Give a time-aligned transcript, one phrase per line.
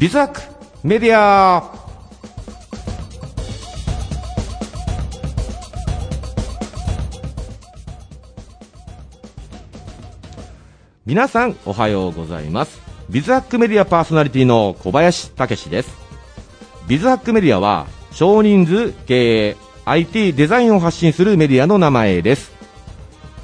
[0.00, 0.40] ビズハック
[0.82, 1.62] メディア
[11.04, 12.80] 皆さんおはようございます。
[13.10, 15.94] ビズハックメディアパーソナリティの小林武史です。
[16.88, 22.52] ビズハックメディアは少人数経営 IT デザインを発信するメディアの名前です。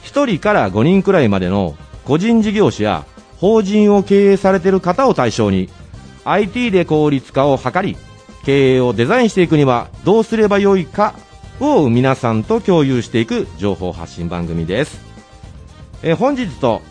[0.05, 1.77] 1人から5人くらいまでの
[2.07, 3.05] 個人事業主や
[3.37, 5.69] 法人を経営されている方を対象に
[6.27, 7.97] IT で効率化を図り
[8.45, 11.15] 経営をデザインしていくにはどうすればよいか
[11.61, 15.01] を皆さんと共有していく情報発信番組です。
[16.03, 16.83] え本日と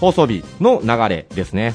[0.00, 1.74] 放送日の流れですね。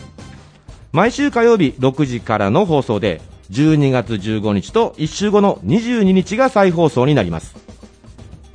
[0.92, 7.56] 毎週火曜日6時からの放送で12月15日と1週後の22日が再放送になります。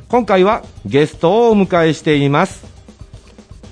[0.09, 2.67] 今回はゲストをお迎えしています。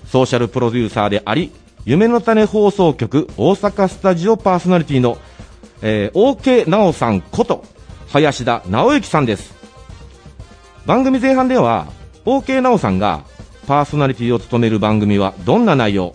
[0.07, 1.51] ソーシャルプロデューサーであり
[1.85, 5.19] 夢の種放送局大阪スタジオパーソナリティの、
[5.83, 7.63] えー、OK 直さんこと
[8.09, 9.55] 林田直之さんです。
[10.87, 11.87] 番組前半では
[12.25, 13.25] OK 直さんが
[13.67, 16.15] パーソナリティを務める番組はどんな内容。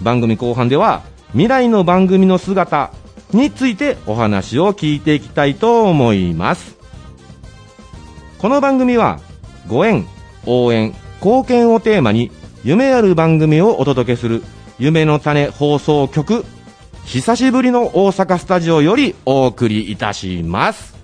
[0.00, 2.90] 番組後半では未来の番組の姿
[3.32, 6.78] についてお話を聞いていきたいと思います。
[8.38, 9.20] この番組は
[9.66, 10.06] ご縁
[10.46, 12.30] 応援貢献をテーマに
[12.64, 14.42] 夢ある番組をお届けする
[14.78, 16.44] 夢の種放送局
[17.04, 20.97] 久しぶりの大阪スタジオよりお送りいたします。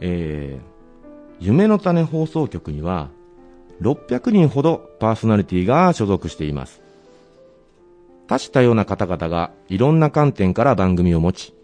[0.00, 3.10] えー、夢の種放送局には、
[3.80, 6.82] 600人ほどパーソナリティが所属しています。
[8.26, 11.54] 多種多様な方々がいろんな観点から番組を持ち、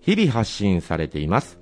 [0.00, 1.58] 日々発信されています。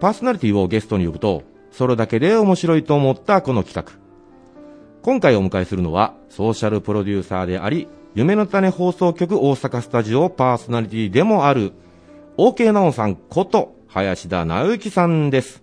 [0.00, 3.98] パーソナリティをゲストに呼ぶと、それだけで面白いと思ったこの企画。
[5.02, 11.72] 今回お迎えするのは、ソーシャルプロデューサーであり、夢の種放送局大阪スタジオパーソナリティでもある、
[12.36, 15.62] OK 直さんこと林田直之さんです。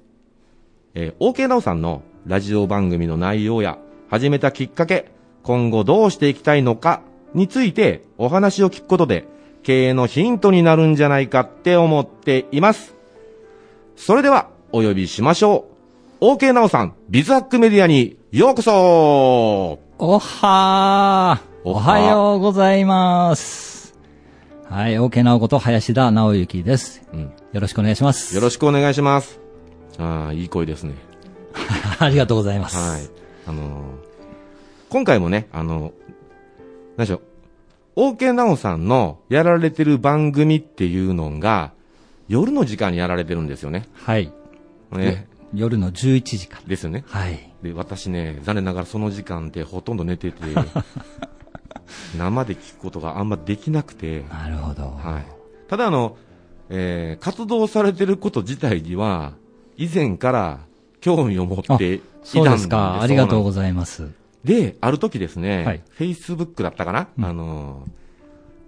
[0.95, 3.77] えー、OK 直さんのラジオ番組の内容や
[4.09, 5.11] 始めたきっかけ、
[5.43, 7.01] 今後どうしていきたいのか
[7.35, 9.27] についてお話を聞くことで
[9.61, 12.95] 経営のヒントになるんじゃないかって思っています。
[13.95, 15.67] それではお呼びしましょ
[16.21, 16.25] う。
[16.25, 23.74] OK 直さん、ビズハックメディアにようこそおはーおはようございます。
[24.69, 27.07] はい、OK 直子と林田直之です。
[27.13, 27.21] うん。
[27.53, 28.35] よろしくお願いします。
[28.35, 29.39] よろしくお願いします。
[29.97, 30.95] ああ、いい声ですね。
[31.99, 32.77] ありがとうございます。
[32.77, 33.09] はい。
[33.47, 34.15] あのー
[34.89, 35.91] 今回もね、あの
[36.95, 37.21] 何でしょ
[37.97, 41.73] う、OK なおさんのやられてる番組っていうのが、
[42.29, 43.89] 夜の時間にやられてるんですよね。
[43.93, 44.31] はい。
[44.91, 45.27] ね。
[45.53, 46.67] 夜の11時から。
[46.67, 47.03] ですよね。
[47.07, 47.51] はい。
[47.61, 50.43] で、私ね、残念ながらその時間ってほとんど寝てて、
[52.17, 54.83] 生で聞くことがあんまできなくて、なるほど。
[54.83, 55.25] はい。
[55.67, 56.17] ただあの、
[56.69, 59.33] えー活動されてること自体には、
[59.77, 60.59] 以前から
[61.01, 63.01] 興味を持っていたんですそうですか。
[63.01, 64.09] ありがとうございます。
[64.43, 67.83] で、ある時ですね、はい Facebook だったかな、うんあの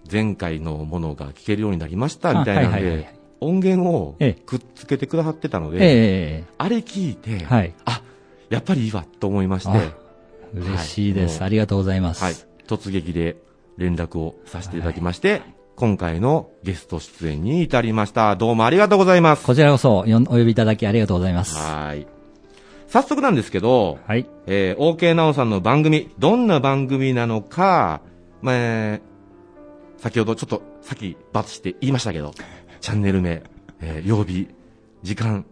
[0.08, 7.74] ー、前回のものが聞けるようになりましたみたいなんあはいはいはいで、音源をええくっつけてくださってたので、えあれ聞いて、えはい。
[7.86, 8.02] あ、
[8.50, 9.94] やっぱりいいわと思いまして、あ
[10.54, 12.24] 嬉しいです、はいありがとうございます。
[12.24, 12.36] はい、
[12.68, 13.38] 突撃で
[13.78, 15.42] 連絡をさせていただきまして、
[15.76, 18.36] 今回のゲスト出演に至りました。
[18.36, 19.46] どうもありがとうございます。
[19.46, 21.56] こちらこそお呼びいただきありがとうございます。
[21.56, 22.08] はい。
[22.88, 24.26] 早速なんですけど、はい。
[24.46, 28.02] えー、OK なおさんの番組、どんな番組なのか、
[28.42, 29.08] まあえー
[30.00, 32.32] 先ほどちょっと、さっき罰して言いましたけど、
[32.82, 33.42] チャンネル名、
[33.82, 34.48] えー曜日、
[35.02, 35.44] 時間、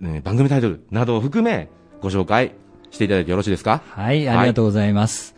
[0.00, 1.68] ね番組タイトルなどを含め、
[2.00, 2.52] ご紹介
[2.90, 3.82] していただいてよろしいですか？
[3.90, 5.35] はい、ありがとうございます。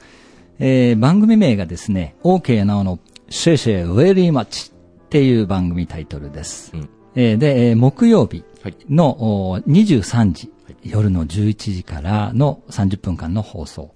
[0.58, 2.98] えー番組名がですね、OK なおの
[3.30, 6.72] シェシェウェリーマッチっていう番組タイトルです。
[6.74, 8.76] うんえーで、えー木曜日はい。
[8.90, 10.52] のお23時、
[10.82, 13.92] 夜の11時からの30分間の放送。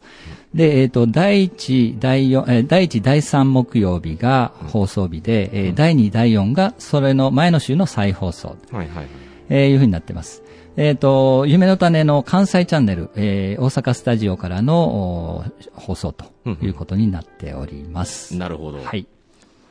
[0.54, 8.56] で、えっ、と、第1、第4、えー第1、第3木曜日が放送日で、えー第2、第4がそれの前の週の再放送。
[8.70, 9.06] はいはい。
[9.54, 10.43] えーいうふうになってます。
[10.78, 15.44] えっ、と、夢の種の関西チャンネル、えー大阪スタジオからのお
[15.75, 16.25] 放送と
[16.62, 18.34] いうことになっております。
[18.38, 18.82] なるほど。
[18.82, 19.06] はい。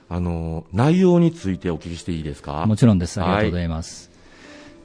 [0.10, 2.66] あのー、内容についてお聞きしていいですか？
[2.68, 3.20] もちろんです。
[3.20, 4.11] ありがとうございます。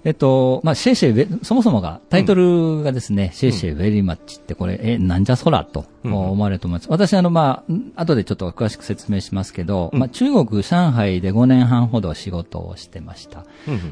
[0.06, 5.64] えっと、まあ、シェイシェイそもそもが、タイトルがですね、シェイシェイウェリーマッチってこれ、え、なんじゃそら？
[5.64, 6.88] と思われると思います。
[6.88, 7.64] 私、あの、ま
[7.96, 13.44] あ、後でちょっと詳しく説明しますけど、まあ、中国、上海で5年半ほど仕事をしてました。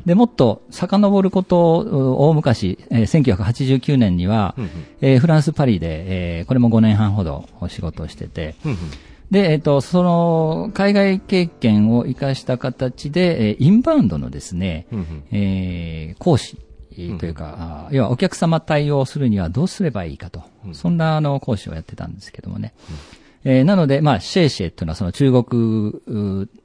[0.06, 4.54] で、もっと遡ることを、大昔、えー、1989年には、
[5.00, 8.54] えー、フランス・パリで、えー、これも5年半ほど仕事をしてて、
[9.34, 16.56] で、えっ、と、その、海外経験を生かした形で、えー、インバウンドのですね、うんうん、えー、講師
[17.18, 22.74] というか、うん、要はお客様対応するにはどうすればいいかと、うん、そんなあの講師をやってたんですけどもね。
[23.44, 26.00] うん、えー、なので、まあ、シェイシェイというのはその中国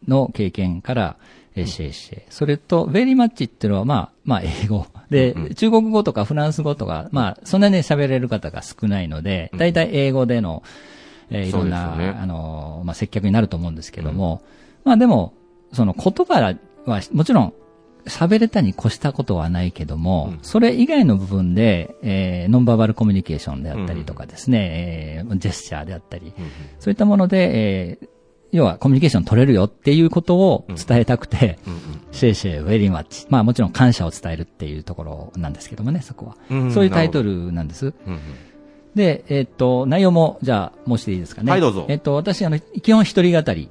[0.08, 1.18] の経験から、
[1.56, 2.22] えー、シェイシェイ。
[2.30, 4.86] それと、ベリーマッチっていうのは、まあ、まあ、英語。
[5.10, 10.99] で、中国語とかフランス語とか、まあ、そんなに喋れる方が少ないので、大体英語での、うん
[11.32, 14.42] えー、いろんな、ね、あの、まあ、接客になると思うんですけども、
[14.86, 15.34] うん、まあでも、
[15.74, 16.56] その言葉
[16.86, 17.54] はもちろん
[18.06, 28.08] 喋れたに越したことはないけども、うん、それ以外の部分で、えー、ノンバーバルコミュニケーションであったりとかですね、うん、えー、ジェスチャーであったり、うん、そういったもので、えー、
[28.52, 31.60] 要はコミュニケーション取れるよっていうことを伝えたくて、
[32.12, 33.28] シェイシェイ、ウェリーマッチ。
[33.30, 36.72] まあもちろん感謝を伝えるっていうところなんですけどもね、そこは。
[36.72, 37.94] そういうタイトルなんです。
[39.00, 41.50] で、えっ、と、内容も、じゃあ、申していいですかね。
[41.50, 41.86] はい、どうぞ。
[41.88, 43.70] えっ、と、私、あの、基本一人語り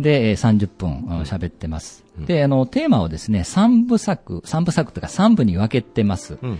[0.00, 2.26] で、うん、30分喋ってます、うん。
[2.26, 6.36] で、あの、テーマをですね、3部作、3部作というか3部に分けてます。
[6.42, 6.58] うんうん、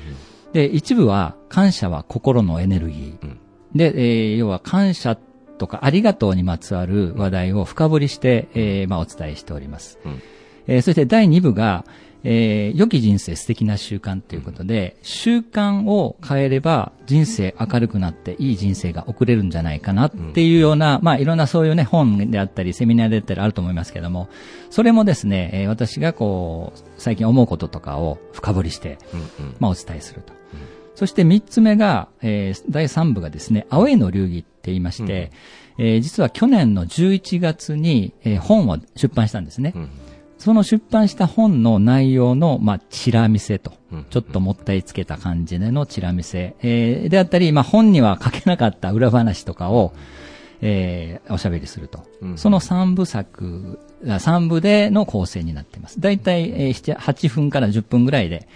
[0.52, 3.24] で、一部は、感謝は心のエネルギー。
[3.24, 3.40] うん、
[3.74, 5.18] で、えー、要は、感謝
[5.58, 9.98] とかありがとうにまつわる話題を深掘りして、えー、まあ、お伝えしております。
[10.04, 10.22] うん、
[10.68, 11.84] えー、そして第2部が、
[12.28, 24.28] えー、良き人生素敵な習慣ということで、習慣を変えれば人生明るくなっていい人生が送れるんじゃないかなっていうような、うん、まあいろんなそういうね、本であったり、セミナーであったりあると思いますけども、
[24.70, 28.99] それもですね、えー、私がこう、最近思うこととかを深掘りして、
[29.61, 30.32] まあお伝えすると。
[30.32, 30.58] うん、
[30.96, 35.31] そして三つ目が、えー、第三部がですね、アウェイの流儀って言いまして、
[35.78, 39.75] うん、えー、実は去年の11月に、えー、本を出版したんですね。
[39.76, 39.90] うん
[40.38, 43.72] その出版した本の内容の、まあ、チラ見せと、
[44.10, 49.92] ちょっともったいつけた感じでのチラ見せ、えー、であったり、まあ、本には書けなかった裏話とかを、
[50.60, 52.04] えー、おしゃべりすると。
[52.36, 53.78] その三部作、
[54.18, 56.00] 三部での構成になっています。
[56.00, 58.46] だいたい、えー、8分から10分ぐらいで、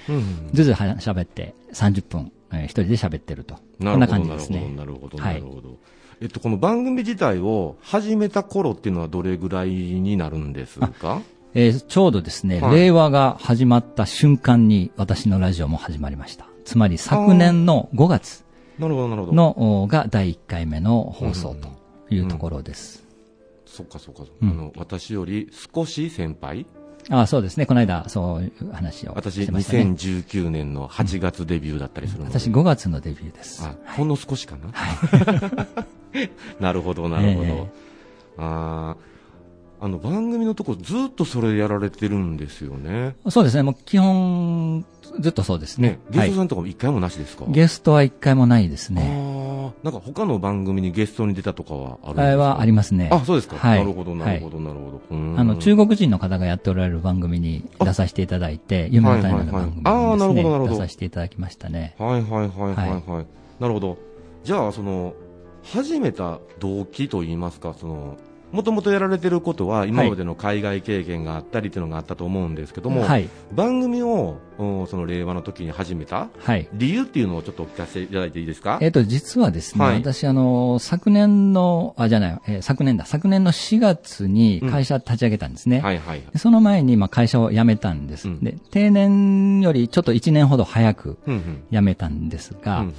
[0.52, 3.56] ずつ喋って30分、えー、一人で喋ってると。
[3.82, 4.70] こんな感じですね。
[4.76, 5.68] なるほど、なるほど。
[5.68, 5.76] はい
[6.22, 11.22] えっと、この番組自体を始めた頃っていうのはどれぐらいになるんですか？
[11.52, 16.46] えー、ちょうどですね、はい、令和が始まった瞬間に私のラジオも始まりました。
[16.64, 18.44] つまり昨年の5月
[18.78, 21.68] のが第1回目の放送と
[22.14, 23.02] いうところです。
[23.66, 26.66] うん、そっかそっか、うん、あの、私より少し先輩？
[27.08, 27.66] あそうですね。
[27.66, 29.84] この間、そういう話をしてました、ね。
[29.96, 33.64] 私、2019年の8月デビューだったりするので、うん、私、5月のデビューです。
[33.64, 34.70] あ、ほんの少しかな？
[34.72, 34.86] は
[36.14, 36.30] い、
[36.62, 37.44] なるほど、なるほど。
[37.44, 37.66] えー、
[38.38, 38.96] あ
[39.82, 43.16] あの番組のとこずっとそれやられてるんですよね。
[43.30, 43.62] そうですね。
[43.62, 44.84] もう基本、
[45.20, 45.92] ずっとそうですね。
[45.92, 49.72] ねゲストさんとかも一回もなしですか、はい、ゲストは一回もないですね。
[49.72, 52.42] ああ、なんか他の番組にゲストに出たとかはあるんですか？
[52.42, 53.08] はありますね。
[53.10, 53.56] あ、そうですか。
[53.56, 55.00] はい、なるほど、なるほど、なるほど。
[55.40, 60.68] あの、中国人の方がやっておられる番組に出させていただいて、夢のタイムの番組にね、ああ、なるほど、なるほど。
[60.68, 61.94] 出させていただきましたね。
[61.98, 63.10] はいはいはいはいはい。
[63.10, 63.26] はい、
[63.58, 63.96] なるほど。
[64.44, 65.14] じゃあ、その、
[65.62, 68.18] 始めた動機といいますか、その、
[68.52, 83.06] もともとやられてることは今までの海外経験があったりというのがあったと思うんですけども、はい、番組をその令和の時に始めた、はい、理由っていうのをちょっとお聞かせいただいていいですか、えーと、実はですね、はい、私あの昨年のあじゃない、えー、昨年だ。
[83.06, 91.18] 昨年の4月に会社立ち上げたんですね、うんはいはい、その前にまあ会社を辞めたんです、うん、で定年よりちょっと1年ほど早く
[91.70, 92.94] 辞めたんですが、うんうん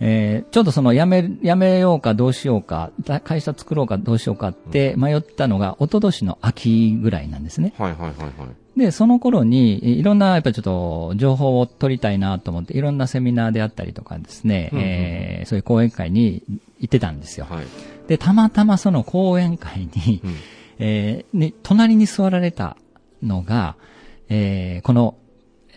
[0.00, 2.90] えー、ちょっとその辞め、辞めようかどうしようか、
[3.24, 7.72] 会社作ろうかどうしようかって迷ったのが、一昨年の秋ぐらいなんですね。
[7.78, 8.78] はいはいはいはい。
[8.78, 16.42] で、その頃に、いろんな、やっぱりちょっと、情報を取りたいなと思って、いろんなセミナーであったりとかですね、うんうん、えー、そういう講演会に
[16.80, 17.46] 行ってたんですよ。
[17.48, 17.66] はい、
[18.08, 20.34] で、たまたまその講演会に、うん、
[20.78, 22.76] えー、に、隣に座られた
[23.22, 23.76] のが、
[24.30, 25.16] えー、この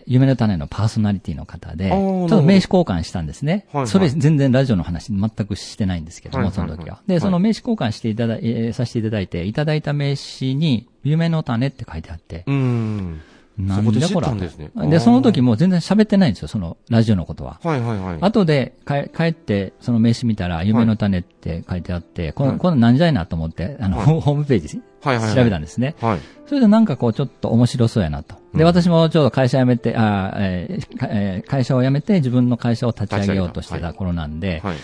[0.07, 3.65] 夢の種のパーソナリティの方で、ちょっと名刺交換したんですね。
[3.71, 7.01] はいはい、それ全然ラジオの話全くしてないんですけども、その時は。
[7.07, 13.21] で、その名刺交換していただ、えー、させていただいて、いただいた名刺に、夢の種って書いてあって、うん
[13.57, 14.33] なんだこら。
[14.33, 14.71] ですね。
[14.89, 17.59] で、その時もう全然喋ってないんですよ、そのラジオのことは。
[17.63, 18.17] はいはいはい。
[18.19, 24.81] 後で帰って、その名刺見たら、夢の種って書いてあって、はい、この、この何じゃいなと思って、あの、はい、ホームページ、
[25.35, 25.95] 調べたんですね。
[26.01, 26.19] はい。
[26.47, 28.35] それでなんかこう、ちょっと面白そうやなと。
[28.53, 34.75] で、私もちょうど会社辞めて、あえーかえー会社を辞めて自分の会社を立ち上げようとしてた頃なんで、はい。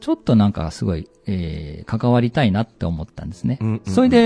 [0.00, 3.58] ちょっとなんかすごい、えー関わりたいなって思ったんですね。
[3.60, 4.16] うんうんうんそれで、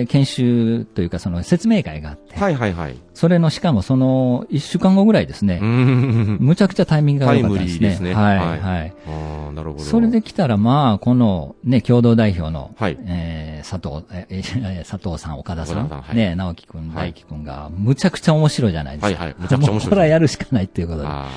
[0.02, 2.96] ー研修というかその説明会があって、はいはいはい。
[3.14, 6.38] それのしかもその1週間後ぐらいですねう、ん。
[6.40, 7.94] むちゃくちゃタイミングが良かったですね。
[7.96, 8.94] すねはい、はいはい。
[9.06, 9.84] ああ、なるほど。
[9.84, 19.22] それで来たら、まあ、この、ね、共同代表の、はいえー佐藤、えー佐藤さん、岡田さん、さんはいね、直樹くん、はい大輝くんが、むちゃくちゃ面白いじゃないですか。
[19.22, 21.06] はいはいむちゃくちゃ面白いもうこれはやるしかないっていうことで。
[21.06, 21.28] あ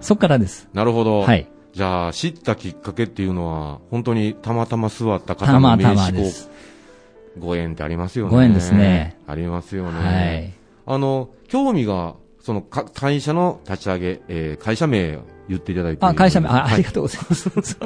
[0.00, 0.68] そっからです。
[0.72, 1.20] あ、なるほど。
[1.20, 1.46] はい。
[1.78, 6.50] じゃあ、知ったきっかけっていうのは、本当にたまたま座った方たの名またま刺ごです。
[7.38, 8.30] ご縁ってありますよね。
[8.32, 9.16] ご縁ですね。
[9.28, 10.00] ありますよね。
[10.00, 10.52] はい。
[10.86, 17.78] あの、興味が、そのか、会社の立ち上げ、えー会社名言っていただいていいあ、会社名、あ、はいありがとうございます。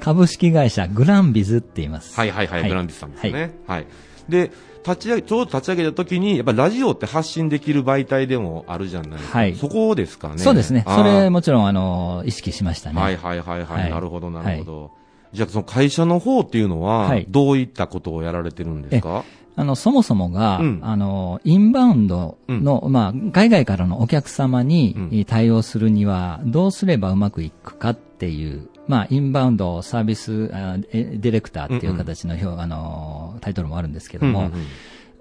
[0.00, 2.14] 株式会社グランビズって言います。
[2.14, 3.50] はいはいはい、はいグランビスさんですね。
[3.66, 3.86] はい。
[4.28, 4.52] で、
[4.84, 9.38] 立ち上げ、ちょうど立ち上げた時に、やっぱりラジオって発信できる媒体でもあるじゃないですか。
[9.38, 10.38] はいそこですかね。
[10.38, 10.84] そうですね。
[10.86, 13.00] それもちろん、あの、意識しましたね。
[13.00, 13.82] はいはいはいはい。
[13.82, 14.90] はいなるほどなるほど。
[15.32, 19.24] じゃあ、その会社の方っていうのは、はいどういったことをやられてるんですか？
[19.56, 34.66] あの、そもそもが、うんあの、インバウンドの、まあ、海外からのお客様に、うん対応するには、どうすればうまくいくかっていう、まあ、インバウンドサービスあえディレクターっていう形の表、あの、タイトルもあるんですけども、うんうんうん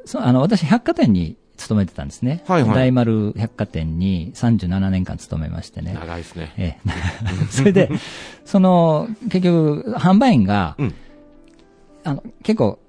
[0.07, 2.41] そうあの、私、百貨店に勤めてたんですね。
[2.47, 5.93] はいはい大丸百貨店に37年間勤めましてね。
[5.93, 6.53] 長いですね。
[6.57, 6.89] ええ、
[7.51, 7.89] それで、
[8.45, 10.93] その、結局、販売員が、うん
[12.05, 12.79] あの、結構、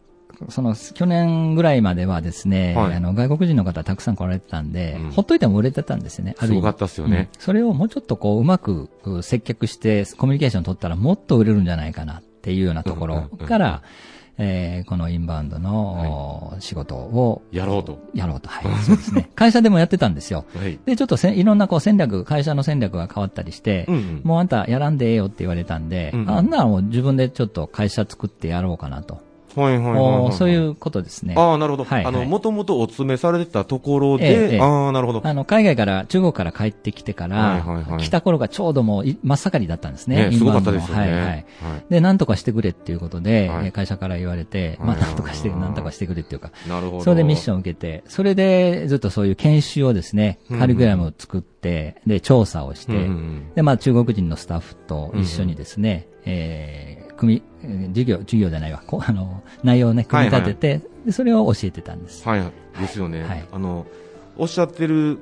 [0.48, 7.30] その、去年ぐらいまではですね、はいあの、外国人の方たくさん来られてたんで、うんほっといても売れてたんですよね、ある意味すごかったですよね。
[7.32, 13.82] うんそれをもうちょっとこう、うまくう接客して、コミュニケーション取ったらもっと売れるんじゃないかなっていうようなところから、
[14.38, 17.98] えーこのインバウンドの、仕事をやろうと。
[18.14, 18.48] やろうと。
[18.48, 19.28] はい、そうですね。
[19.34, 20.44] 会社でもやってたんですよ。
[20.54, 20.78] はい。
[20.86, 29.27] で、ちょっとせんいろんなこう戦略、会社の戦略が変わったりして、うんうんもうあんたやらんでええよって言われたんで、うんうんあんならもう自分でちょっと会社作ってやろうかなと。
[29.54, 30.32] はいはいはい。
[30.32, 31.34] そういうことですね。
[31.36, 31.84] ああ、なるほど。
[31.84, 35.20] はいはいあの、もともとお勤めされてたところで、ああ、なるほど。
[35.24, 40.30] あの、海外から、中国から帰ってきてから、はいはいはい来た頃がちょうどもうい真っ盛りだったんですね。
[40.30, 41.00] ね、すごかったですよね。
[41.00, 41.22] はいはい。
[41.22, 41.44] はい
[41.90, 47.04] で、なんとかしてくれっていうことで、会社から言われて、はいまあ、なんとかして、なんとかしてくれっていうか、なるほど。
[47.04, 62.26] それでミッションを受けて、それでずっとそういう研修をですね、うんカリキュラムを作って、で、調査をして、うんうんうんで、まあ、中国人のスタッフと一緒にですね、えー組み、えー授業、授業じゃないわ、こうあの、内容をね、組み立てて、でそれを教えてたんです。
[62.28, 62.42] はい、
[62.80, 63.86] ですよね、はいあの。
[64.36, 65.18] おっしゃってる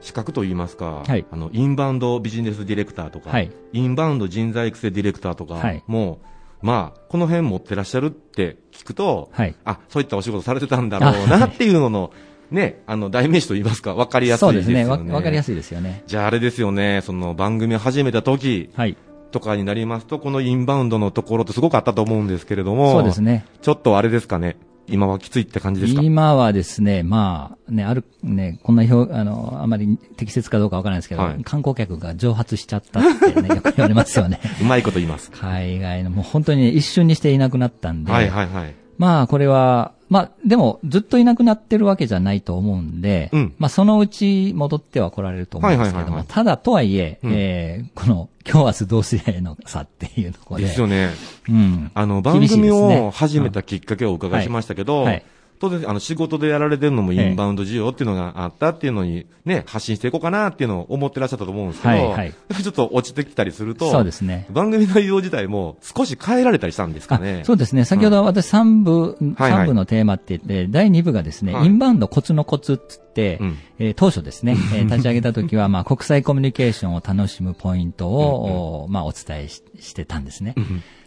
[0.00, 6.20] 資格といいますか、はいあの、インバウンドビジネスディレクターとか、はいインバウンド人材育成ディレクターとか、はいも
[6.62, 9.54] う、まあ、この辺持ってらっしゃるって聞くと、はい。
[9.64, 12.10] あ、そういったお仕事されてたんだろうなっていうのの、
[12.50, 14.60] ね、あの、代名詞といいますか、わかりやすいでよね。
[14.60, 14.84] ですすね。
[15.10, 16.02] わわかりやすいですよね。
[16.06, 18.96] じゃああれですよね、その番組を始めた時はい。
[19.34, 23.44] とかになりますと、このインバウンドのところってすごくあったと思うんですけれども、そうですね。
[23.62, 26.02] ちょっとあれですかね、今はきついって感じですか？
[26.02, 34.40] 今はですね、まあ、ね、ある、ね、こんな表、あの、あまり適切かどうかわからないですけど、はい観光客が蒸発しちゃったってね、よく言われますよね。
[34.62, 35.30] うまいこと言います。
[35.32, 38.74] 海外の、もう本当にね、一瞬にしていなくなったんで、はいはいはい。
[38.98, 50.66] まあ、これは、まあ、でも、ずっといなくなってるわけじゃないと思うんで、うんまあ、そのうち戻っては来られると思うんですけども、はいはいはいはいただ、とはいえ、うんえーこの、今日明日どうすりゃいいのさっていうところで。
[50.66, 51.10] ですよね。
[51.48, 51.90] うん。
[51.94, 55.24] あの、番組を始めたきっかけをお伺いしましたけど、はいはい
[55.64, 62.34] 当然、あの、仕事でやられてるのもインバウンド需要っていうのがあったっていうのに、ね、発信していこうかなっていうのを思ってらっしゃったと思うんですけど、はいはい。
[62.62, 64.46] ちょっと落ちてきたりすると、そうですね。
[64.50, 67.40] 番組内容自体も少し変えられたりしたんですかね。
[67.42, 67.84] あそうですね。
[67.84, 69.60] 先ほど私3部、はいはい。
[69.60, 71.66] 三部のテーマって言って、第2部がですね、はい。
[71.66, 73.58] インバウンドコツのコツっつって、うん。
[73.78, 80.54] えー当初ですね、 えー立ち上げた時は、まあ、国際コミュニケーションを楽しむポイントを、おまあ、お伝えししてたんですね。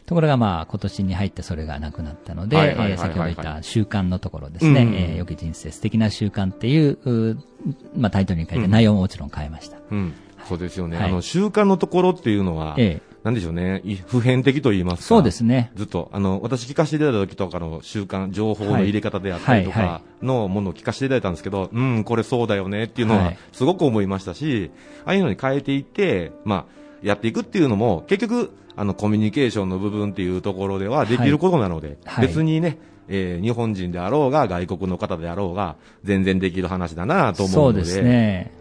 [0.08, 7.38] ところが、まあ、今年に入ってそれがなくなったので、先ほど言った習慣のところですね、うんうんうんえー良き人生、素敵な習慣っていう、う
[7.96, 9.78] まあ、タイトルに書いて内容ももちろん変えました。
[9.92, 10.14] うん。
[10.48, 10.98] そうですよね。
[10.98, 15.04] はいあの、習慣のところっていうのは、ええなんでしょうね、い普遍的と言いますか。
[15.04, 15.72] そうですね。
[15.76, 24.72] ずっと、あの、私聞かせていただいた時とかの習慣、情報の入れ方であったりとかのものを聞かせていただいたんですけど、うん、これそうだよねっていうのははいすごく思いましたし、
[25.04, 26.66] ああいうのに変えていって、まあ、
[27.02, 32.78] やっていくっていうのも、結局、あの、コミュニケーションの部分っていうところではできることなので、はい別にね、
[33.08, 38.52] えー日本人であろうが、外国の方であろうが、全然できる話だなと思うので、そうですね。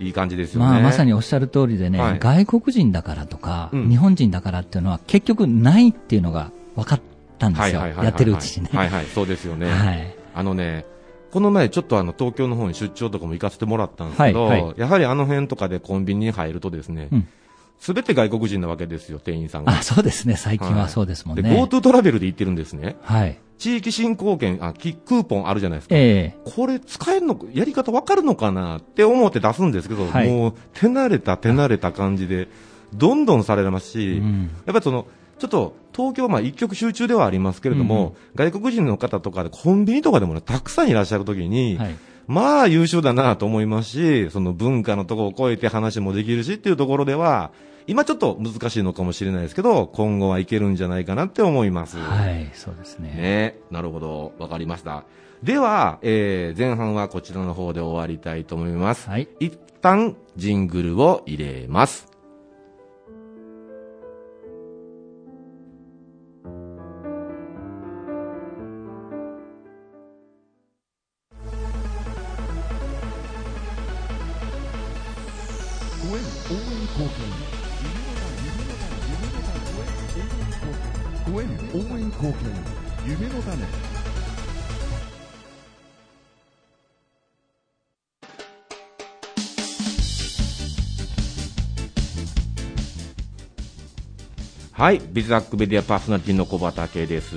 [0.00, 0.66] いい感じですよね。
[0.66, 7.00] まあ、まさにおっしゃる通りでね、はい外国人だからとか、うん日本人だからっていうのは結局ないっていうのが分かっ
[7.38, 7.86] たんですよ。
[7.86, 8.70] やってるうちにね。
[8.72, 9.70] はいはい、そうですよね。
[9.70, 10.14] はい。
[10.34, 10.86] あのね、
[11.32, 17.28] この前ちょっとあの東京の方に出張とかも行かせてもらったんですけど、はいはいやはりあの辺とかでコンビニに入るとですねうん、
[17.82, 19.72] すべ、て外国人なわけですよ、店員さんが。
[19.72, 20.36] あ、そうですね。
[20.36, 21.50] 最近はそうですもんで、ね。
[21.50, 22.94] GoTo トラベルで行ってるんですね。
[23.02, 23.40] はい。
[23.58, 25.96] 地域振興券、あ、キクーポンあるじゃないですか。
[25.96, 32.46] えこれ使えるの、やり方わかるのかなって思って出すんですけど、はいもう手慣れた手慣れた感じで、
[32.94, 34.50] どんどんされますえし、うん。
[34.64, 35.08] やっぱりその、
[35.40, 41.96] ちょっと東京、まあ一極集中ではありますけれども、外国人の方とかでコンビニとかでもね、たくさんいらっしゃるときに、はい。
[42.28, 47.50] まあ優秀だなと思いますし、その文化のところを超えて話もできるしっていうところでは、
[47.86, 51.98] 今ちょっと難しいのかもしれないですけど、今後はいけるんじゃないかなって思います。
[51.98, 53.10] はい、そうですね。
[53.10, 55.04] ね、なるほど、わかりました。
[55.42, 59.08] では、えー、前半はこちらの方で終わりたいと思います。
[59.08, 59.28] はい。
[59.40, 62.06] 一旦、ジングルを入れます。
[76.02, 77.51] ご縁応援貢献
[81.32, 82.34] ご縁応援貢献
[83.06, 83.64] 夢の種
[94.72, 97.36] はい、ビズダックメディアパーソナリティの小畑です。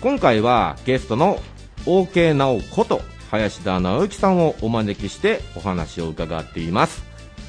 [0.00, 1.38] 今回はゲストの
[1.84, 7.02] OK 直こと林田直之さんをお招きしてお話を伺っています。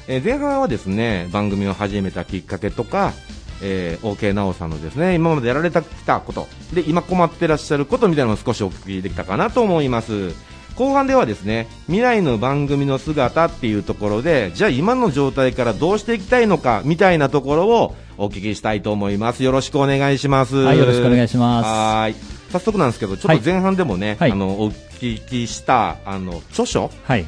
[0.08, 3.14] え前半はですね、番組を始めたきっかけとか、
[3.62, 10.32] えー、OK 直さんのですね、今までやられてきたこと、で、今困ってらっしゃることみたいなのを少しお聞きできたかなと思います。
[10.76, 19.44] 後半ではですね、未来の番組の姿っていうところで、じゃあ今の状態からどうしていきたいのか、みたいなところをお聞きしたいと思います。
[19.44, 20.56] よろしくお願いします。
[20.56, 22.14] はいよろしくお願いしますはーい。
[22.50, 27.26] 早速なんですけど、ちょっと前半でもね、はいあの、お聞きした、あの、著書はい。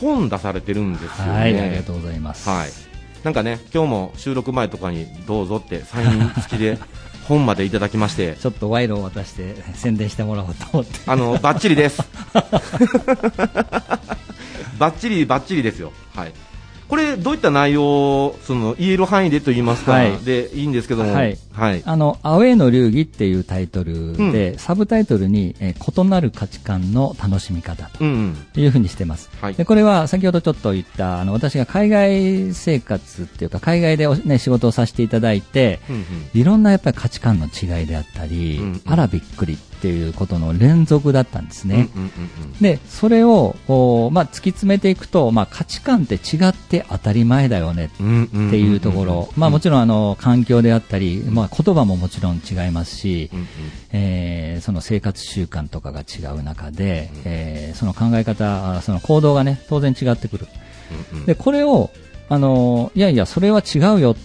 [0.00, 1.32] 本出されてるんですよね。
[1.32, 2.48] はい、ありがとうございます。
[2.48, 2.87] はい。
[3.24, 6.78] なんかね、今日も収録前とかにどうぞってサイン 付きで
[7.26, 11.00] 本までいただきまして、ちょっと賄賂を渡して宣伝してもらおうと思って。
[11.06, 12.02] あの、バッチリです。
[14.78, 15.92] バッチリ、バッチリですよ。
[16.14, 16.32] はい。
[16.88, 21.82] これ、どういった内容を、その、言える範囲でと言いますか、はいでいいんですけども、はいはい。
[21.84, 28.10] あの、アウェイの流儀っていうタイトルで、サブタイトルに、えー異なる価値観の楽しみ方とうん
[28.54, 28.62] うん。
[28.62, 29.30] いうふうにしてます。
[29.40, 41.88] はいで、これは先ほどちょっと言った、あの、私が海外生活っていうか、海外でおね、仕事をさせていただいて、うんうんいろんなやっぱり価値観の違いであったり、うんうんあらびっくりっていうことの連続だったんですね。
[41.94, 42.10] うんうんう
[42.46, 53.46] んで、それを、おまあ、突き詰めていくと、まあ、価値観って違って当たり前だよねうんうんうんうんっていうところ、まあ、もちろんあの環境であったり、まあ、言葉ももちろん違いますし、うんうん。
[53.92, 60.46] えーその生活習慣とかが違う中で、えーその考え方、あその行動がね、当然違ってくる。
[61.12, 61.26] うんうん。
[61.26, 61.90] で、これを、
[62.28, 64.16] あのいやいや、それは違うよ、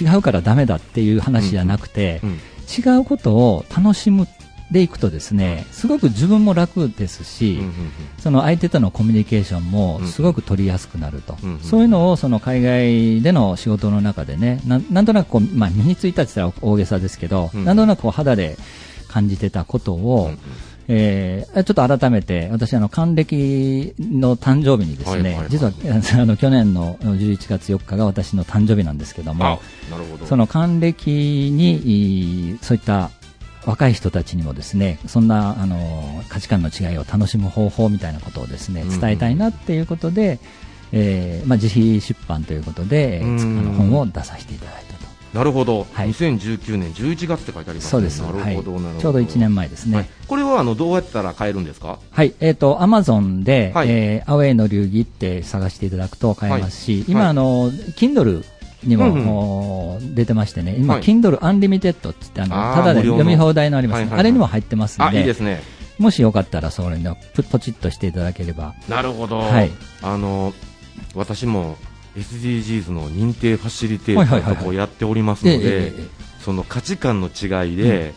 [0.00, 2.38] 違うからダメだっていう話じゃなくて、うん
[2.74, 4.26] 違うことを楽しむ
[4.72, 7.72] でいくとですね、すごく自分も楽ですし、うんうん
[8.18, 18.56] その相手とのコミュニケーションもうんすごく取りやすくなると、うんうんそういうのをその海外での仕事の中でね、ななんとなくこう、まあ、身についたって言ったら大げさですけど、うんなんとなくこう肌で
[19.08, 20.38] 感じてたことを、うんうん。
[20.88, 25.48] えーちょっと改めて、私、あの、還暦の誕生日にですね、はいはいはい。
[25.50, 25.72] 実は、
[26.22, 29.60] あの、去年の11月4日が私の誕生日なんですけどあも、
[30.18, 30.26] ど。
[30.26, 33.10] その還暦に、いそういった
[33.64, 39.00] 若い人たちにもですね、そんな、あの、価値観の違いを楽しむ方法みたいなことをですね、うんうん。
[39.00, 40.40] 伝えたいなっていうことで、
[40.92, 43.40] えーまあ、自費出版ということで、うん。
[43.40, 45.02] あの本を出させていただいたと。
[45.32, 46.10] なるほど、はい。
[46.10, 47.90] 2019年11月って書いてありますね。
[47.90, 48.20] そうです。
[48.20, 49.00] なるほど、はい。
[49.00, 49.96] ちょうど1年前ですね。
[49.96, 51.98] はい、これはあのどうやったら買えるんですか？
[52.10, 53.88] はい、えっ、と、アマゾンで、はい。
[53.88, 57.04] えーアウェイの流儀って探していただくと買えますし、はい。
[57.08, 57.28] 今、はい。
[57.30, 58.44] あの、Kindle
[58.84, 61.02] にも、う出てましてね、今、はい。
[61.02, 64.20] Kindle Unlimited って言って、あの、ただで読み放題のあります、はいはいはい。
[64.20, 65.62] あれにも入ってますんあ、で、いいですね。
[65.98, 68.74] もしよかったら、それの、ポポチッとしていただければ。
[68.88, 69.38] なるほど。
[69.38, 69.70] はい。
[70.02, 70.52] あの、
[71.14, 71.76] 私も
[72.16, 76.08] SDGs の認定ファシリテーターとこをやっておりますのでええ、
[76.40, 78.14] その価値観の違いで、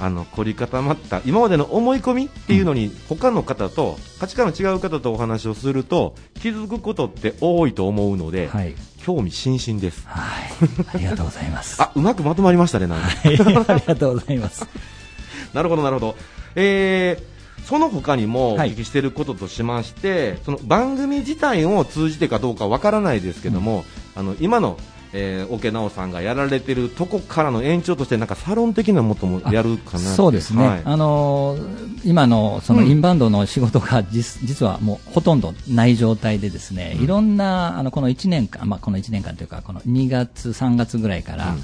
[0.00, 8.74] あの凝り固まった今までの思い込みっていうのに、他の方と価値観の違う方とお話をすると気づくことって多いと思うので、はい。
[9.08, 10.06] 興味津々です。
[10.06, 10.50] はい。
[10.94, 11.80] ありがとうございます。
[11.82, 13.06] あ、うまくまとまりましたね、なんか。
[13.06, 13.38] はい、あり
[13.86, 14.66] がとうございます。
[15.54, 16.16] なるほど、なるほど。
[16.54, 23.84] えーその他にもおはい聞きしていることとしまして、その番組自体を通じてかどうかわからないですけども、
[24.16, 24.78] あの今の、
[25.12, 30.82] えー、桶直さんがやられてるとこからの延長としてなんかサロン的なものもやるかなそうですね、はい。
[30.84, 41.56] あのー今のそのインバウンドの仕事が実,、実はもうほとんどない状態でですね、いろんなあのこの1年間、まあ、この1年間というかこの2月3月ぐらいから、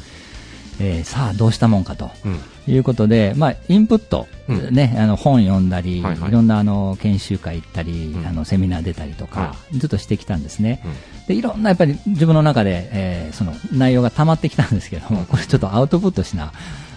[0.81, 2.11] えーさあどうしたもんかと。
[2.25, 4.75] うんいうことで、まあ、インプット、うん。
[4.75, 8.27] ね、あの本読んだり、はいろんなあの研修会行ったり、うん。
[8.27, 10.81] あのセミナー出たりとかは、ずっとしてきたんですね。
[10.85, 11.27] うん。
[11.27, 16.53] でいろんなやっぱり自分の中で、えーその内容が溜まってきたんですけども、これちょっとアウトプットしな、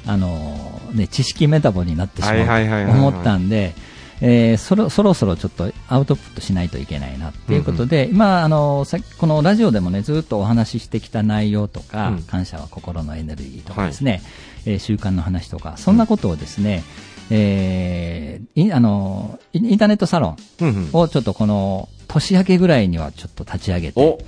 [0.06, 3.73] あのーね、知識メタボになってしまうと思ったんで、
[4.21, 14.21] えーそろそろそろちょっとアウトプットしないといけないなっていうことで、今、あのさっきこのラジオでもね、ずっとお話ししてきた内容とか、うん感謝は心のエネルギーとかですね、
[14.65, 16.84] えー習慣の話とか、そんなことをですね、
[17.30, 24.19] えーいあのインターネットサロンうんうんをちょっとこの年明けぐらいにはちょっと立ち上げてお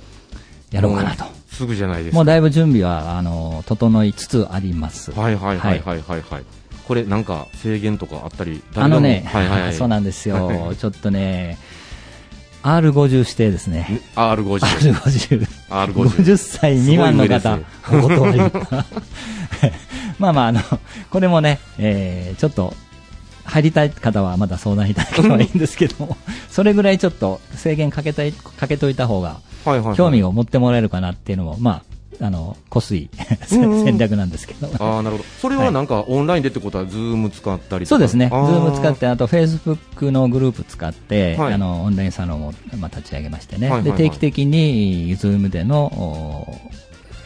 [0.70, 1.24] やろうかなと。
[1.50, 2.16] すぐじゃないですか。
[2.16, 5.10] もうだいぶ準備は、あの、整いつつあります。
[5.10, 6.44] はいはいはいはいはいはい。
[6.90, 9.74] これなんか制限とかあったり、あのね、はいはいはい。
[9.78, 10.72] そうなんですはよ。
[10.72, 11.56] い ちょっとね、
[12.64, 14.00] R50 指定ですね。
[14.16, 14.94] R50。
[14.94, 15.46] R50。
[15.70, 18.40] R50 50歳未満の方、すお断り。
[20.18, 20.60] まあまあ、あの、
[21.10, 22.74] これもね、えーちょっと、
[23.44, 26.16] 入りたい方はまだ相談いただければいいんですけども、
[26.48, 29.36] それぐらいちょっと制限かけたい、かけといた方が。
[29.94, 31.89] 興味を持ってもらえるかなっていうのも、まあ、
[32.22, 33.08] あの、こすい
[33.46, 34.68] 戦略なんですけど。
[34.78, 35.28] ああ、なるほど。
[35.40, 38.70] それはなんかオンラインでってことは、ズーム使ったりそうですね、ズあー。
[38.70, 41.54] ム使って、あとフェイスブックのグループ使って、はい。
[41.54, 43.98] あのオンラインサロンを、まあ、立ち上げましてね、はいはいはい。
[43.98, 46.46] で定期的にズームでの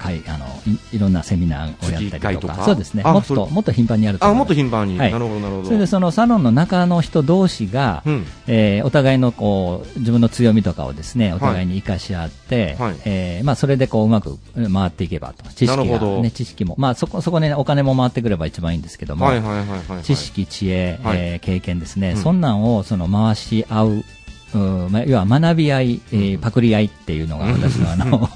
[0.04, 0.46] お会あの
[0.92, 2.64] いいろんなセミナーをやったりとか、回とか？
[2.64, 3.02] そうですね。
[3.02, 4.98] もっともっと頻繁にやるとあ、もっと頻繁に。
[4.98, 5.12] はい。
[5.12, 5.66] なるほどなるほど。
[5.66, 8.26] それでそのサロンの中の人同士が、うん。
[8.46, 12.96] えーお互いのこう自分の強みとかをですねお互いに生かし合って、はい。
[13.04, 14.38] えーまあ、それでこううまく
[14.72, 15.48] 回っていけばと。
[15.50, 20.02] 知識が、ね、知識も、まあ、そこそこで、ね、お金も回ってくれば一番いいんですけども、はいはいはいはいはい。
[20.02, 21.18] 知識、知恵、はい。
[21.18, 22.16] えー経験ですね、うん。
[22.18, 24.04] そんなんをその回し合う、うん
[24.58, 28.28] まあ要は学び合い、えーパクリ合いっていうのが私のあの、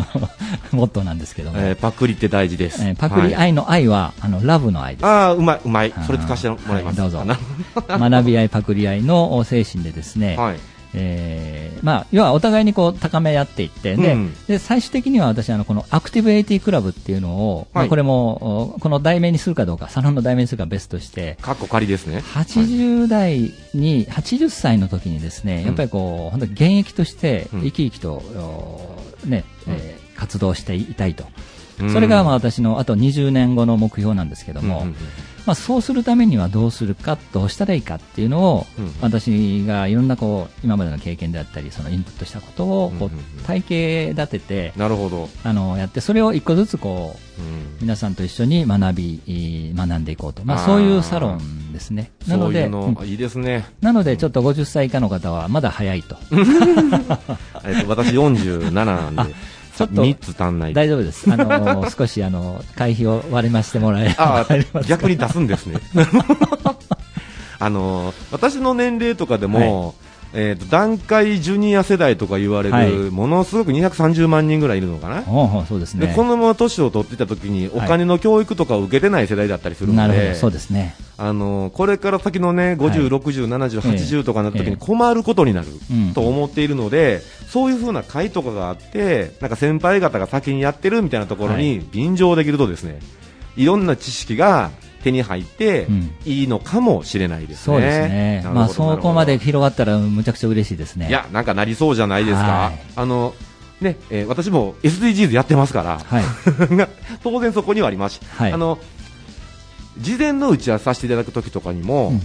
[0.72, 2.82] モットーなんですけども、えーパクリって大事です。
[2.82, 5.06] えーパクリはい愛の愛は、あのラブの愛です。
[5.06, 7.00] ああ、うまい、うまいそれ使わせてもらいます。
[7.00, 7.26] はいどうぞ
[7.88, 10.56] 学び合い、パクリ合いの精神でですね、はい。
[10.94, 14.34] えーまあ、要はお互いにこう高め合っていって、でうん。
[14.46, 17.88] で最終的には私あのこのアクティブ AT クラブっていうのを、まあはい。
[17.88, 22.18] これもおこの題名にするかどうかサロンの題名にするかは別としてかっこ仮ですね。
[22.18, 27.62] 80代に、80歳の時にですね、やっぱりこう、本当に現役としてうん。
[27.62, 28.96] 生き生きと、お
[29.26, 31.24] ね、えー活動していたいと。
[31.80, 31.92] うん。
[31.92, 34.96] それがまあ私のあと20年後の目標なんですけども、うんうんうん
[35.46, 45.28] まあそうするためにはどうするか、どうしたらいいかっていうのを、うん私がいろんなこう、今までの経験であったり、そのインプットしたことをこう体系立てて、なるほど。
[45.44, 50.42] あの、やって、それを一個ずつこう、うん皆さんと一緒に学び、えー学んでいこうと。
[50.44, 52.10] まあそういうサロンですね。
[52.26, 52.70] なので、
[53.04, 53.66] いいですね。
[53.80, 56.16] なのでちょっと50歳以下の方はまだ早いと。
[57.64, 59.22] えっと、私47なんで、
[59.76, 60.74] ちょっと3つ足んない。
[60.74, 61.30] 大丈夫です。
[61.30, 64.46] あの、 少しあの、会費を割り増してもらえれば
[64.86, 65.80] 逆に出すんですね。
[67.58, 69.94] あの、私の年齢とかでも、
[70.32, 75.22] えっと、段階ジュニア世代とか言われる、はいものすごく230万人ぐらいいるのかな？
[75.22, 76.06] ほうそうですね。
[76.06, 80.94] でこのまま年を取っていた時にお金の教育とかを受けてない世代だったりするので、なるほど、そうですね。
[81.18, 82.98] あのこれから先のね50、はい。
[83.08, 84.70] 60、70、80とかになった時ええ。
[84.72, 86.12] に困ることになるうん。
[86.14, 93.00] と思っているので、そういう風な会とかがあって、なんか先輩方が先にやってるみたいなところはに便乗できるとですね、
[93.56, 94.70] いろんな知識が
[95.02, 96.10] 手に入ってうん。
[96.26, 97.56] いいのかもしれないですね。
[97.64, 98.44] そうですね。
[98.52, 101.08] まあそこまで広がったらむちゃくちゃ嬉しいですね。
[101.08, 102.42] いや、なんかなりそうじゃないですか。
[102.42, 102.78] はい。
[102.94, 103.34] あの
[103.80, 106.24] ね、えー私も SDGs やってますから、はい。
[107.22, 108.16] 当然そこにはあります。
[108.16, 108.52] し、はい。
[108.52, 108.78] あの
[109.98, 112.20] 事前の打ち合わせさせていただくときとかにも、うん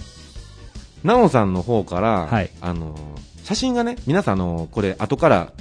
[1.04, 2.96] なおさんの方から、はいあの
[3.44, 5.52] 写真がね、皆さんあのこれ後から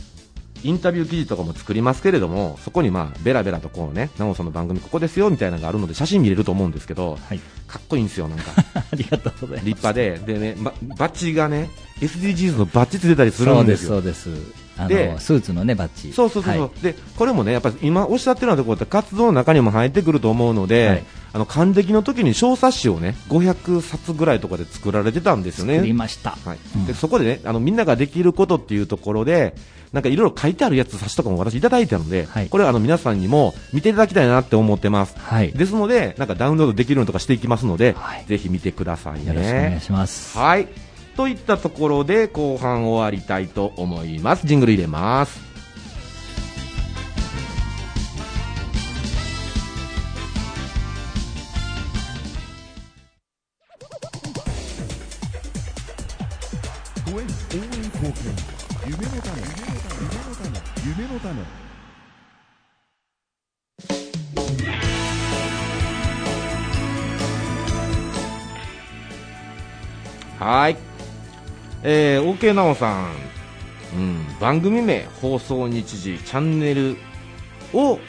[0.64, 7.40] インタビュー記事とかも作りますけれども、そこにまあベラベラとこうね、なおさんの番組ここですよみたいなのがあるので写真見れると思うんですけど、はい。
[7.68, 9.66] かっこいいんですよなんか ありがとうございます。
[9.66, 11.72] 立派で、でね、ばバッジがね、
[12.02, 13.96] SDGs のバッジついてたりするそうんです、ですよ。
[13.96, 14.30] そうです。
[14.78, 16.14] あでの、スーツのね、バッジ。
[16.14, 25.94] そうそうそうでこれもね、やっぱり今おっしゃってるようなところって活動の中にも入ってくると思うので、はいあの還暦の時に小冊子をね500冊ぐらいとかで作られてたんですよ作りね。
[25.94, 26.32] ました。
[26.46, 29.56] はいうんでそこでねあのみんなができることっていうところで
[29.94, 35.16] なんかいろいろ書いてあるやつ冊子とかも私いただいたので、はいこれはあの皆さんにも見ていただきたいなって思ってます。
[35.18, 35.52] はい。
[35.52, 39.28] ですのでなんかダウンロードできるのとかしていきますので、はいぜひ見てくださいね。
[39.28, 40.38] よろしくお願いします。
[40.38, 40.68] はい。
[41.18, 44.48] といったところで後半終わりたいと思います。
[44.48, 45.51] ジングル入れます。
[61.32, 61.62] 夢の種
[70.40, 70.78] はい。
[71.84, 73.12] えー、OK なおさん、
[73.96, 76.98] うん、番組名、放送日時、チャンネル
[77.74, 78.00] を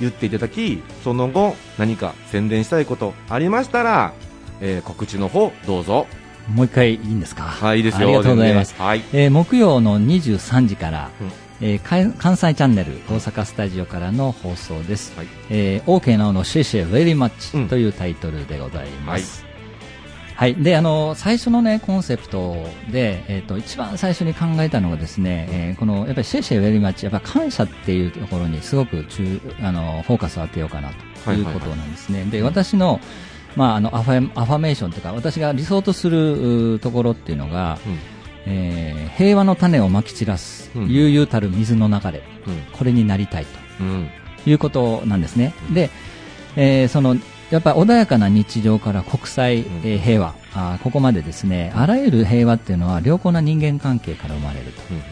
[0.00, 4.12] 言っていただき、その後、何か宣伝したいことありましたら、
[4.60, 6.06] えー告知の方、どうぞ。
[6.48, 8.08] もう一回いいんですかはい、いいですよ。
[8.08, 8.70] ありがとうございます。
[8.70, 9.02] 全然はい。
[9.12, 15.16] えー木曜の23時から、うんえーか関西チャンネル大阪スタジオからの放送です。
[15.16, 19.46] はいえー、OK なおのシェシェ very うん much というタイトルでございます。
[20.34, 20.56] はい。
[20.56, 22.56] で、あの、最初のね、コンセプト
[22.90, 30.90] で、えっ、と、一番最初に考えたのがですね、えーこの、やっぱりシェシェ very much、やっぱ感謝っていうところにすごく中、あの、フォーカスを当てようかな
[31.24, 32.24] ということなんですね。
[32.24, 32.98] で、私の、
[33.54, 38.11] まあ、あのアファ、アファメーションというか、私が理想とするうところっていうのが、うん
[38.46, 43.46] えー平和の種をまき散らす、うん悠々たる水の流れ、うんこれになりたい。
[43.46, 45.54] ということなんですね。
[45.72, 45.90] で、
[46.56, 47.16] えーその、
[47.50, 54.82] やっぱ穏やかな日常から国際、んえー平和あー、ここまでですね、あらゆる平和っていうのは良好な人間関係から生まれると。
[54.90, 55.02] うん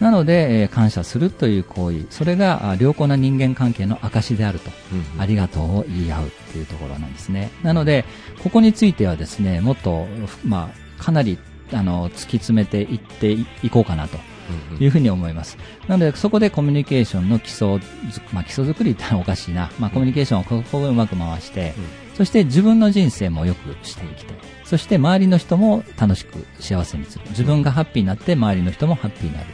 [0.00, 4.70] なので、えー感謝するという行為、それがあ良好な人間関係の証であると。
[4.92, 7.50] うんありがとうを言い合うっていうところなんですね。
[7.64, 8.04] なので、
[8.42, 10.06] ここについてはですね、もっと、
[10.46, 11.36] まあ、かなり、
[11.72, 14.18] あの、突き詰めていっていいこうかなと
[14.72, 15.58] うんいうふうに思います。
[15.86, 17.80] なので、そこでコミュニケーションの基礎づ、
[18.32, 19.70] まあ、基礎作りってのはおかしいな。
[19.78, 21.74] まあ、コミュニケーションをここをうまく回して、
[22.14, 24.36] そして自分の人生も良くしていきたい。
[24.64, 27.24] そして周りの人も楽しく幸せにする。
[27.30, 29.46] 自分がハッピーになって周りの人もハッピーになる。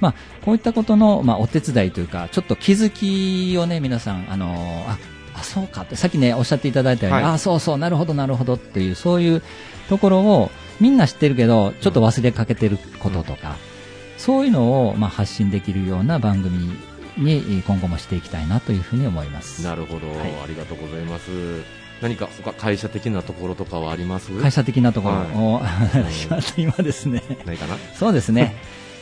[0.00, 4.98] まあ、こういったことの、まあ、お手伝いというか、ちょっと気づきをね、皆さん、あのーあ、
[5.34, 9.42] あ、そうかって、さっきね、おっしゃっていただいたように、はいあ、そうそう、なるほど、なるほどっていう、そういう
[9.88, 13.56] ところを、みんな知ってるけど、ちょっと忘れかけてることとか、
[14.16, 16.72] そういうのを、まあ、発信できるような番組
[17.18, 19.62] に、今後もしていきたいなというふうに思います。
[19.64, 21.30] なるほど、はいありがとうございます。
[22.00, 24.32] 何か他会社的なところとかはあります？
[24.40, 25.60] 会社的なところを、は
[26.56, 27.22] 今ですね。
[27.44, 27.76] ないかな？
[27.94, 28.56] そうですね。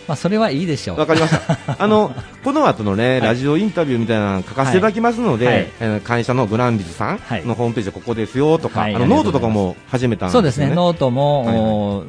[0.08, 0.98] まあ、それはいいでしょう。
[0.98, 1.58] わかりました。
[1.78, 10.50] あの、この後のね、いラジオインタビューみたいなの書かせていただきますので、はいはいえー会社のグランビズさんはいのホームページでここですよとか、はいあのノートとかも始めたんですよね。
[10.50, 11.58] そうですね、ノートも、はいはい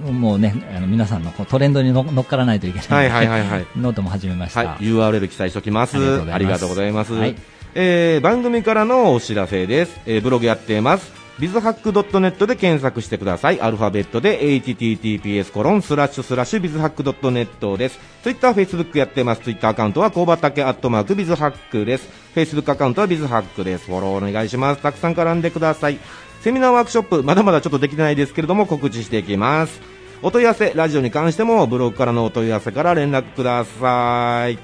[0.09, 3.65] おもうね、あの皆さんのこうトレンドにの乗っからないといけないので、はいはいはいはい。
[3.77, 4.59] ノートも始めました。
[4.62, 5.97] はい、URL 記載しておきます。
[6.31, 7.13] ありがとうございます。
[7.13, 7.35] はい
[7.75, 9.99] えー番組からのお知らせです。
[10.05, 11.18] えーブログやっています。
[11.39, 13.62] ビズハック .net で検索してください。
[13.62, 17.97] アルファベットで https コロンスラッシュスラッシュビズハック .net です。
[18.23, 19.41] Twitter、Facebook やってます。
[19.41, 22.10] Twitter アカウントはコーバタケアットマークビズハックです。
[22.36, 23.86] Facebook アカウントはビズハックです。
[23.86, 24.82] フォローお願いします。
[24.82, 25.97] たくさん絡んでください。
[26.41, 29.82] セミナーワークショップ、まだまだちょっとできてないですけれども、告知していきます。
[30.21, 34.60] お問い合わせ、ラジオに関しても、ブログからのお問い合わせから連絡ください。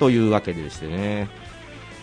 [0.00, 1.28] というわけでしてね、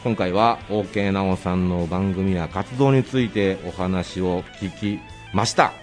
[0.06, 5.00] 今回は OK なおさんの番組や活動についてお話を聞き
[5.34, 5.74] ました。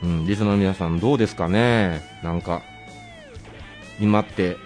[0.00, 2.00] うん、リスナーの皆さんどうですかね？
[2.22, 2.62] なんか、
[3.98, 4.56] 今って、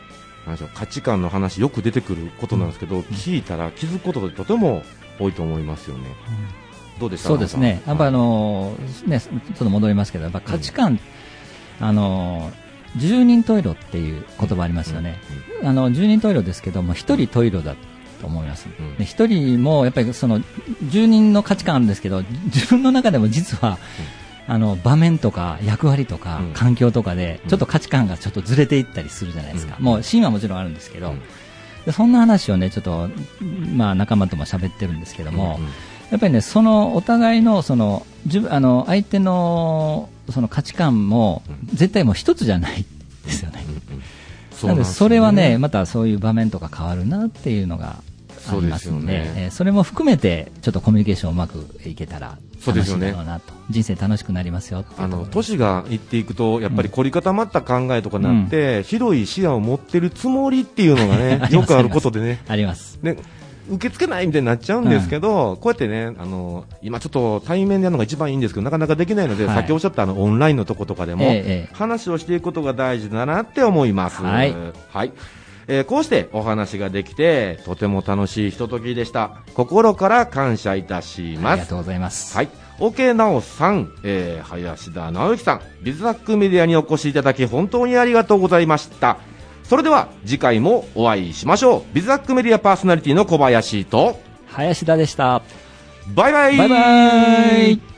[0.44, 4.82] なんでしょう、価値観の話よく出てくることなんですけど、聞いたら気づくことでとても
[5.18, 6.04] 多いと思いますよね。
[7.00, 7.80] どうでしたそうですね。
[7.86, 11.00] やっぱあののーね、ちょっと戻りますけど、やっぱ価値観、
[11.80, 15.18] あのー、十人十色っていう言葉ありますよね。
[15.64, 17.74] あの、十人十色ですけども、一人十色だ
[18.22, 18.68] と思います。
[18.78, 18.96] うん。
[18.96, 20.40] で一人も、やっぱりその、
[20.88, 23.78] 十人の価値観あるんですけど、自分の中でも実は、
[24.48, 26.52] あの、場面とか役割とかうん。
[26.52, 27.50] 環境とかで、うん。
[27.50, 29.76] ちょっと価値観がちょっとずれていったりするじゃないですか。
[29.78, 29.84] うん。
[29.84, 31.20] もう、シーンはもちろんあるんですけど、うん。
[31.84, 33.10] でそんな話をね、ちょっと、
[33.74, 35.68] まあ仲間とも喋ってるんですけども、うん
[36.12, 42.84] やっぱりね、そのお互いのその自分あの相手のその価値観も絶対もう一つじゃない
[43.24, 43.64] ですよね。
[44.62, 47.96] なんでそれはね、またそういう場面とか変わるなっていうのが
[48.58, 53.14] ありますので、そうですよねえーそれも含めてちょっとコミュニケーションをうまくいけたらそうですよね。
[53.70, 62.98] 人生楽しくなりますよあの年がいっていくと、やっぱり凝り固まった考えとかになって、広い視野を持ってるつもりっていうのがね よくあることでね、あります。
[63.02, 63.16] ね
[63.68, 69.54] 受け付けないみたいになっちゃうんですけど、こうやってね、あの今ちょっと対面でやるのが一番いいんですけど、なかなかできないので、はい。
[69.54, 71.74] さっきおっしゃったあのオンラインのとことかでも、ええええ。
[71.74, 74.22] 話をしていくことが大事だなって思います。
[74.22, 74.54] はい。
[74.92, 75.12] はい
[75.72, 79.38] えーこうしてお話ができて、とても楽しいひとときでした。
[79.54, 81.74] 心から感謝いたしますありがと。
[81.76, 82.36] うございます。
[82.36, 82.48] はい。
[82.78, 89.16] OK なおさん、えー、林田直之さん、ビズハックメディアにお越しいただき本当にありがとうございました。
[89.64, 91.94] それでは次回もお会いしましょう。
[91.94, 95.40] ビズハックメディアパーソナリティの小林と、林田でした。
[96.14, 97.91] バイバイバイバイ